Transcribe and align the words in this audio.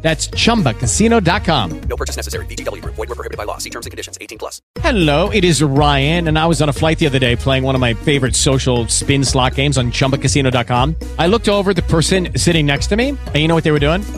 That's 0.00 0.28
chumbacasino.com. 0.28 1.80
No 1.80 1.96
purchase 1.96 2.16
necessary. 2.16 2.46
Group. 2.46 2.94
Void 2.94 3.08
were 3.08 3.14
prohibited 3.14 3.36
by 3.36 3.44
law. 3.44 3.58
See 3.58 3.70
terms 3.70 3.86
and 3.86 3.90
conditions. 3.90 4.16
18 4.20 4.38
plus. 4.38 4.62
Hello, 4.80 5.30
it 5.30 5.44
is 5.44 5.62
Ryan, 5.62 6.28
and 6.28 6.38
I 6.38 6.46
was 6.46 6.62
on 6.62 6.68
a 6.68 6.72
flight 6.72 6.98
the 6.98 7.06
other 7.06 7.18
day 7.18 7.34
playing 7.36 7.62
one 7.62 7.74
of 7.74 7.80
my 7.80 7.94
favorite 7.94 8.34
social 8.34 8.86
spin 8.88 9.24
slot 9.24 9.54
games 9.54 9.76
on 9.76 9.90
chumbacasino.com. 9.90 10.96
I 11.18 11.26
looked 11.26 11.48
over 11.48 11.70
at 11.70 11.76
the 11.76 11.82
person 11.82 12.28
sitting 12.36 12.64
next 12.64 12.86
to 12.88 12.96
me, 12.96 13.10
and 13.10 13.36
you 13.36 13.48
know 13.48 13.54
what 13.54 13.64
they 13.64 13.72
were 13.72 13.78
doing? 13.80 14.02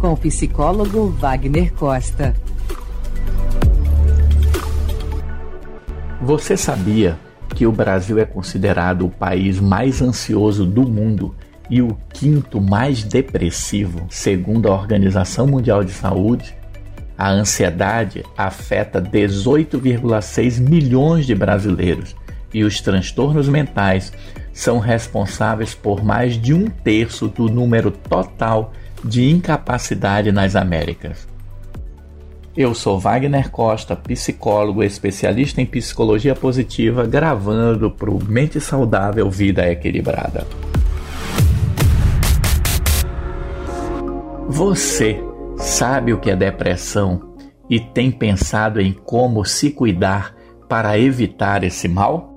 Com 0.00 0.12
o 0.12 0.16
psicólogo 0.16 1.08
Wagner 1.08 1.72
Costa. 1.72 2.32
Você 6.22 6.56
sabia 6.56 7.18
que 7.54 7.66
o 7.66 7.72
Brasil 7.72 8.18
é 8.18 8.24
considerado 8.24 9.06
o 9.06 9.10
país 9.10 9.58
mais 9.58 10.00
ansioso 10.00 10.64
do 10.64 10.82
mundo 10.82 11.34
e 11.68 11.82
o 11.82 11.98
quinto 12.12 12.60
mais 12.60 13.02
depressivo, 13.02 14.06
segundo 14.08 14.68
a 14.68 14.74
Organização 14.74 15.48
Mundial 15.48 15.82
de 15.82 15.90
Saúde? 15.90 16.56
A 17.16 17.30
ansiedade 17.30 18.24
afeta 18.36 19.02
18,6 19.02 20.60
milhões 20.60 21.26
de 21.26 21.34
brasileiros 21.34 22.14
e 22.54 22.62
os 22.62 22.80
transtornos 22.80 23.48
mentais 23.48 24.12
são 24.52 24.78
responsáveis 24.78 25.74
por 25.74 26.04
mais 26.04 26.40
de 26.40 26.54
um 26.54 26.66
terço 26.66 27.26
do 27.26 27.48
número 27.48 27.90
total 27.90 28.72
de 29.04 29.30
incapacidade 29.30 30.32
nas 30.32 30.56
Américas. 30.56 31.26
Eu 32.56 32.74
sou 32.74 32.98
Wagner 32.98 33.50
Costa, 33.50 33.94
psicólogo 33.94 34.82
especialista 34.82 35.60
em 35.60 35.66
psicologia 35.66 36.34
positiva, 36.34 37.06
gravando 37.06 37.90
para 37.90 38.10
o 38.10 38.22
Mente 38.24 38.60
Saudável 38.60 39.30
Vida 39.30 39.70
Equilibrada. 39.70 40.44
Você 44.48 45.22
sabe 45.56 46.12
o 46.12 46.18
que 46.18 46.30
é 46.30 46.36
depressão 46.36 47.36
e 47.70 47.78
tem 47.78 48.10
pensado 48.10 48.80
em 48.80 48.92
como 48.92 49.44
se 49.44 49.70
cuidar 49.70 50.34
para 50.68 50.98
evitar 50.98 51.62
esse 51.62 51.86
mal? 51.86 52.27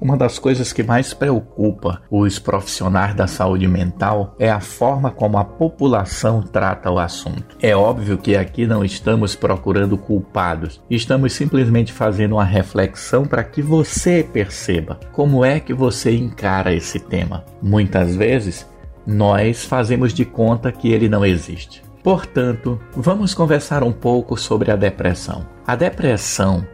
Uma 0.00 0.16
das 0.16 0.38
coisas 0.38 0.72
que 0.72 0.82
mais 0.82 1.12
preocupa 1.12 2.00
os 2.10 2.38
profissionais 2.38 3.14
da 3.14 3.26
saúde 3.26 3.66
mental 3.66 4.34
é 4.38 4.48
a 4.48 4.60
forma 4.60 5.10
como 5.10 5.38
a 5.38 5.44
população 5.44 6.40
trata 6.40 6.90
o 6.90 6.98
assunto. 6.98 7.56
É 7.60 7.74
óbvio 7.74 8.16
que 8.16 8.36
aqui 8.36 8.64
não 8.64 8.84
estamos 8.84 9.34
procurando 9.34 9.98
culpados, 9.98 10.80
estamos 10.88 11.32
simplesmente 11.32 11.92
fazendo 11.92 12.36
uma 12.36 12.44
reflexão 12.44 13.24
para 13.26 13.42
que 13.42 13.60
você 13.60 14.22
perceba 14.22 15.00
como 15.12 15.44
é 15.44 15.58
que 15.58 15.74
você 15.74 16.14
encara 16.14 16.72
esse 16.72 17.00
tema. 17.00 17.44
Muitas 17.60 18.14
vezes, 18.14 18.66
nós 19.04 19.64
fazemos 19.64 20.14
de 20.14 20.24
conta 20.24 20.70
que 20.70 20.92
ele 20.92 21.08
não 21.08 21.24
existe. 21.24 21.82
Portanto, 22.04 22.80
vamos 22.94 23.34
conversar 23.34 23.82
um 23.82 23.92
pouco 23.92 24.36
sobre 24.36 24.70
a 24.70 24.76
depressão. 24.76 25.44
A 25.66 25.74
depressão 25.74 26.64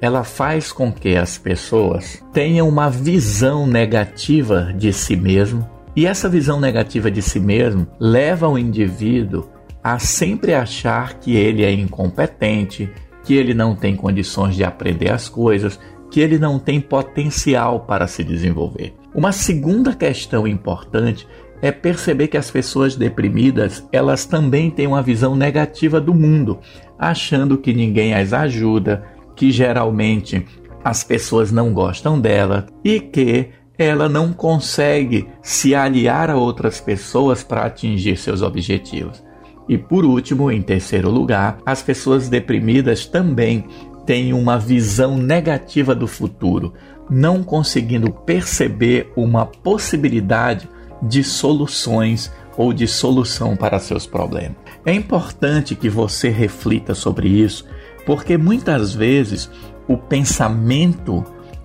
ela 0.00 0.24
faz 0.24 0.72
com 0.72 0.92
que 0.92 1.16
as 1.16 1.38
pessoas 1.38 2.22
tenham 2.32 2.68
uma 2.68 2.90
visão 2.90 3.66
negativa 3.66 4.72
de 4.76 4.92
si 4.92 5.16
mesmo, 5.16 5.68
e 5.96 6.06
essa 6.06 6.28
visão 6.28 6.60
negativa 6.60 7.10
de 7.10 7.22
si 7.22 7.38
mesmo 7.38 7.86
leva 7.98 8.48
o 8.48 8.58
indivíduo 8.58 9.48
a 9.82 9.98
sempre 9.98 10.54
achar 10.54 11.14
que 11.14 11.36
ele 11.36 11.62
é 11.62 11.72
incompetente, 11.72 12.90
que 13.22 13.34
ele 13.34 13.54
não 13.54 13.76
tem 13.76 13.94
condições 13.94 14.56
de 14.56 14.64
aprender 14.64 15.10
as 15.10 15.28
coisas, 15.28 15.78
que 16.10 16.20
ele 16.20 16.38
não 16.38 16.58
tem 16.58 16.80
potencial 16.80 17.80
para 17.80 18.06
se 18.06 18.24
desenvolver. 18.24 18.94
Uma 19.14 19.32
segunda 19.32 19.94
questão 19.94 20.46
importante 20.46 21.26
é 21.60 21.72
perceber 21.72 22.28
que 22.28 22.36
as 22.36 22.50
pessoas 22.50 22.96
deprimidas, 22.96 23.86
elas 23.90 24.24
também 24.24 24.70
têm 24.70 24.86
uma 24.86 25.02
visão 25.02 25.34
negativa 25.34 26.00
do 26.00 26.14
mundo, 26.14 26.58
achando 26.98 27.58
que 27.58 27.72
ninguém 27.72 28.14
as 28.14 28.32
ajuda, 28.32 29.04
que 29.34 29.50
geralmente 29.50 30.46
as 30.84 31.02
pessoas 31.02 31.50
não 31.50 31.72
gostam 31.72 32.20
dela 32.20 32.66
e 32.84 33.00
que 33.00 33.50
ela 33.76 34.08
não 34.08 34.32
consegue 34.32 35.28
se 35.42 35.74
aliar 35.74 36.30
a 36.30 36.36
outras 36.36 36.80
pessoas 36.80 37.42
para 37.42 37.64
atingir 37.64 38.16
seus 38.16 38.42
objetivos. 38.42 39.22
E 39.68 39.78
por 39.78 40.04
último, 40.04 40.50
em 40.50 40.62
terceiro 40.62 41.10
lugar, 41.10 41.58
as 41.64 41.82
pessoas 41.82 42.28
deprimidas 42.28 43.06
também 43.06 43.64
têm 44.04 44.32
uma 44.32 44.58
visão 44.58 45.16
negativa 45.16 45.94
do 45.94 46.06
futuro, 46.06 46.74
não 47.10 47.42
conseguindo 47.42 48.10
perceber 48.10 49.10
uma 49.16 49.46
possibilidade 49.46 50.68
de 51.02 51.24
soluções 51.24 52.30
ou 52.56 52.72
de 52.72 52.86
solução 52.86 53.56
para 53.56 53.78
seus 53.78 54.06
problemas. 54.06 54.56
É 54.84 54.92
importante 54.92 55.74
que 55.74 55.88
você 55.88 56.28
reflita 56.28 56.94
sobre 56.94 57.28
isso 57.28 57.64
porque 58.04 58.36
muitas 58.36 58.94
vezes 58.94 59.50
o 59.88 59.96
pensamento 59.96 61.24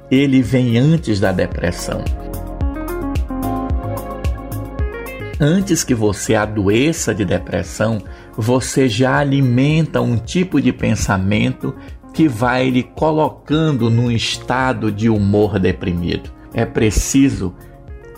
ele 0.10 0.42
vem 0.42 0.78
antes 0.78 1.20
da 1.20 1.32
depressão. 1.32 2.04
Antes 5.40 5.84
que 5.84 5.96
você 5.96 6.36
adoeça 6.36 7.16
de 7.16 7.24
depressão, 7.24 8.02
você 8.36 8.90
já 8.90 9.18
alimenta 9.20 10.02
um 10.02 10.18
tipo 10.18 10.62
de 10.62 10.74
pensamento 10.74 11.74
que 12.14 12.28
vai 12.28 12.70
lhe 12.70 12.84
colocando 12.84 13.90
num 13.90 14.12
estado 14.12 14.92
de 14.92 15.10
humor 15.10 15.58
deprimido. 15.58 16.30
É 16.54 16.66
preciso 16.66 17.56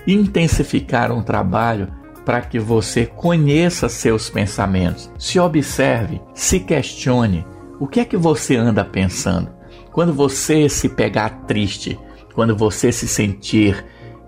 intensificar 0.08 1.12
um 1.12 1.22
trabalho 1.22 1.90
para 2.26 2.42
que 2.42 2.58
você 2.58 3.06
conheça 3.06 3.90
seus 3.90 4.30
pensamentos, 4.30 5.12
se 5.20 5.40
observe, 5.40 6.22
se 6.34 6.60
questione 6.60 7.46
o 7.81 7.88
que 7.88 8.00
é 8.00 8.06
que 8.06 8.16
você 8.16 8.56
anda 8.56 8.86
pensando? 8.86 9.50
Quando 9.92 10.14
você 10.14 10.69
se 10.69 10.88
pegar 10.88 11.47
triste, 11.47 12.00
quando 12.36 12.56
você 12.56 12.92
se 12.92 13.08
sentir 13.08 13.84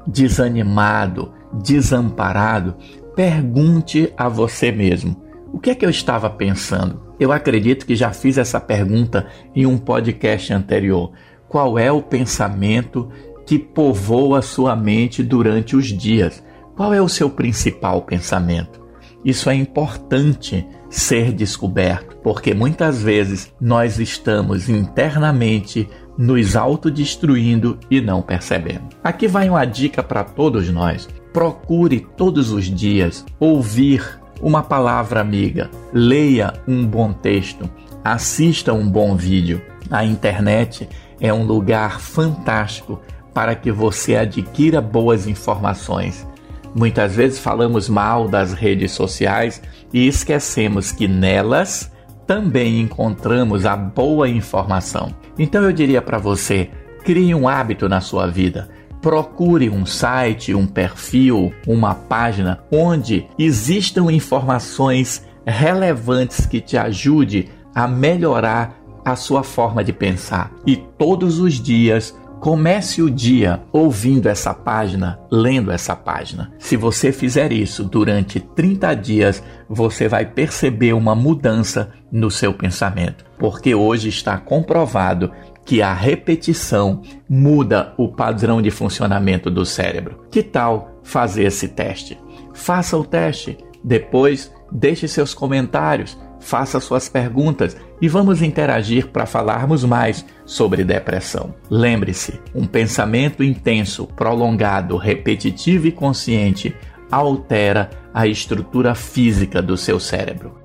desanimado, 0.08 1.32
desamparado, 1.54 2.76
pergunte 3.16 4.12
a 4.18 4.28
você 4.28 4.72
mesmo: 4.72 5.16
o 5.54 5.60
que 5.60 5.70
é 5.70 5.76
que 5.76 5.86
eu 5.86 5.90
estava 5.92 6.32
pensando? 6.32 7.14
Eu 7.20 7.32
acredito 7.32 7.86
que 7.86 7.96
já 7.96 8.12
fiz 8.12 8.40
essa 8.40 8.60
pergunta 8.60 9.28
em 9.56 9.68
um 9.68 9.78
podcast 9.78 10.52
anterior. 10.52 11.12
Qual 11.48 11.78
é 11.78 11.92
o 11.92 12.02
pensamento 12.02 13.08
que 13.46 13.60
povoa 13.60 14.42
sua 14.42 14.76
mente 14.76 15.22
durante 15.22 15.76
os 15.76 15.86
dias? 15.86 16.44
Qual 16.76 16.92
é 16.92 17.00
o 17.00 17.08
seu 17.08 17.30
principal 17.30 18.02
pensamento? 18.02 18.82
Isso 19.24 19.48
é 19.48 19.54
importante 19.54 20.68
ser 20.94 21.34
descoberto, 21.34 22.16
porque 22.18 22.54
muitas 22.54 23.02
vezes 23.02 23.52
nós 23.60 23.98
estamos 24.00 24.70
internamente 24.70 25.90
nos 26.16 26.56
autodestruindo 26.56 27.80
e 27.90 28.00
não 28.00 28.22
percebendo. 28.22 28.90
Aqui 29.04 29.28
vai 29.28 29.50
uma 29.50 29.66
dica 29.66 30.04
para 30.04 30.24
todos 30.24 30.70
nós. 30.70 31.10
Procure 31.34 32.08
todos 32.16 32.52
os 32.52 32.66
dias 32.66 33.26
ouvir 33.40 34.20
uma 34.40 34.62
palavra 34.62 35.20
amiga, 35.20 35.72
leia 35.92 36.54
um 36.68 36.86
bom 36.86 37.12
texto, 37.12 37.68
assista 38.04 38.72
um 38.72 38.88
bom 38.88 39.16
vídeo. 39.16 39.64
A 39.90 40.06
internet 40.06 40.88
é 41.20 41.34
um 41.34 41.44
lugar 41.44 42.00
fantástico 42.00 43.02
para 43.34 43.56
que 43.56 43.72
você 43.72 44.16
adquira 44.16 44.80
boas 44.80 45.26
informações 45.26 46.28
Muitas 46.76 47.16
vezes 47.16 47.38
falamos 47.38 47.88
mal 47.88 48.28
das 48.28 48.52
redes 48.52 48.92
sociais 48.92 49.62
e 49.94 50.08
esquecemos 50.08 50.92
que 50.92 51.08
nelas 51.08 51.92
também 52.26 52.82
encontramos 52.82 53.66
a 53.66 53.76
boa 53.76 54.28
informação. 54.28 55.14
Então 55.38 55.64
eu 55.64 55.72
diria 55.72 56.02
para 56.02 56.18
você: 56.18 56.70
crie 57.04 57.36
um 57.36 57.48
hábito 57.48 57.88
na 57.88 58.02
sua 58.02 58.28
vida. 58.28 58.70
Procure 59.02 59.70
um 59.70 59.86
site, 59.86 60.56
um 60.56 60.66
perfil, 60.66 61.54
uma 61.68 61.94
página 61.94 62.64
onde 62.72 63.28
existam 63.38 64.10
informações 64.12 65.26
relevantes 65.46 66.46
que 66.46 66.62
te 66.62 66.78
ajude 66.78 67.50
a 67.76 67.86
melhorar 67.86 68.82
a 69.04 69.18
sua 69.18 69.44
forma 69.44 69.84
de 69.84 69.92
pensar. 69.92 70.52
E 70.66 70.78
todos 70.78 71.40
os 71.40 71.56
dias 71.60 72.18
Comece 72.44 73.02
o 73.02 73.10
dia 73.10 73.64
ouvindo 73.72 74.28
essa 74.28 74.54
página, 74.54 75.18
lendo 75.32 75.72
essa 75.72 75.96
página. 75.96 76.52
Se 76.60 76.76
você 76.76 77.10
fizer 77.14 77.54
isso 77.54 77.86
durante 77.86 78.38
30 78.38 78.94
dias, 78.96 79.42
você 79.70 80.10
vai 80.10 80.26
perceber 80.26 80.92
uma 80.92 81.16
mudança 81.16 81.94
no 82.12 82.30
seu 82.30 82.54
pensamento, 82.54 83.24
porque 83.40 83.74
hoje 83.74 84.10
está 84.10 84.38
comprovado 84.38 85.32
que 85.64 85.82
a 85.82 85.94
repetição 85.94 87.02
muda 87.30 87.94
o 87.96 88.10
padrão 88.10 88.62
de 88.62 88.70
funcionamento 88.70 89.50
do 89.50 89.66
cérebro. 89.66 90.26
Que 90.30 90.44
tal 90.44 91.00
fazer 91.02 91.44
esse 91.46 91.70
teste? 91.70 92.20
Faça 92.54 92.98
o 92.98 93.06
teste, 93.06 93.58
depois 93.82 94.52
deixe 94.70 95.08
seus 95.08 95.34
comentários 95.34 96.18
faça 96.44 96.80
suas 96.80 97.08
perguntas 97.08 97.76
e 98.02 98.08
vamos 98.08 98.42
interagir 98.42 99.08
para 99.08 99.26
falarmos 99.26 99.84
mais 99.84 100.26
sobre 100.46 100.84
depressão. 100.84 101.56
Lembre-se, 101.70 102.40
um 102.54 102.68
pensamento 102.68 103.44
intenso, 103.44 104.06
prolongado, 104.08 104.98
repetitivo 104.98 105.88
e 105.88 105.92
consciente 105.92 106.76
altera 107.10 107.90
a 108.14 108.28
estrutura 108.28 108.94
física 108.94 109.62
do 109.62 109.78
seu 109.78 110.00
cérebro. 110.00 110.60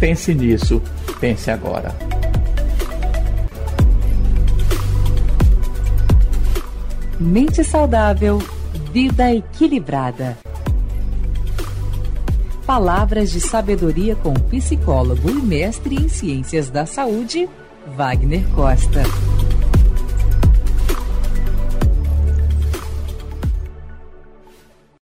Pense 0.00 0.34
nisso, 0.34 0.82
pense 1.20 1.50
agora. 1.50 1.94
Mente 7.20 7.64
saudável, 7.64 8.38
vida 8.92 9.32
equilibrada. 9.34 10.36
Palavras 12.68 13.30
de 13.30 13.40
sabedoria 13.40 14.14
com 14.14 14.28
o 14.28 14.40
psicólogo 14.40 15.30
e 15.30 15.32
mestre 15.32 15.94
em 15.94 16.06
ciências 16.06 16.68
da 16.68 16.84
saúde, 16.84 17.48
Wagner 17.96 18.46
Costa. 18.54 19.04